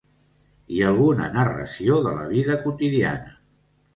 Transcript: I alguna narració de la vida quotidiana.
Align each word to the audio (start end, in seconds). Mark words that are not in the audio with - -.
I 0.77 0.79
alguna 0.91 1.27
narració 1.35 1.99
de 2.07 2.13
la 2.15 2.25
vida 2.31 2.57
quotidiana. 2.65 3.37